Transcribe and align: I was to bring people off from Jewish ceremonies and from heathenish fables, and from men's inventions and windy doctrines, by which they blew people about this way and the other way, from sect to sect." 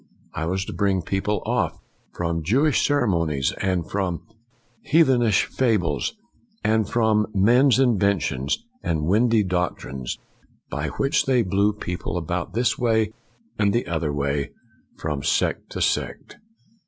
I 0.33 0.47
was 0.47 0.65
to 0.65 0.73
bring 0.73 1.03
people 1.03 1.43
off 1.45 1.77
from 2.11 2.41
Jewish 2.41 2.83
ceremonies 2.83 3.53
and 3.61 3.87
from 3.87 4.23
heathenish 4.81 5.45
fables, 5.45 6.15
and 6.63 6.89
from 6.89 7.27
men's 7.35 7.77
inventions 7.77 8.65
and 8.81 9.05
windy 9.05 9.43
doctrines, 9.43 10.17
by 10.71 10.87
which 10.87 11.27
they 11.27 11.43
blew 11.43 11.71
people 11.73 12.17
about 12.17 12.53
this 12.55 12.79
way 12.79 13.13
and 13.59 13.73
the 13.73 13.85
other 13.85 14.11
way, 14.11 14.49
from 14.97 15.21
sect 15.21 15.69
to 15.73 15.81
sect." 15.83 16.37